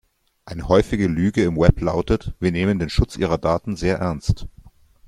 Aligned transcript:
Eine 0.45 0.67
häufige 0.67 1.05
Lüge 1.05 1.43
im 1.43 1.57
Web 1.59 1.79
lautet: 1.79 2.33
Wir 2.39 2.51
nehmen 2.51 2.79
den 2.79 2.89
Schutz 2.89 3.17
Ihrer 3.17 3.37
Daten 3.37 3.75
sehr 3.75 3.99
ernst. 3.99 4.47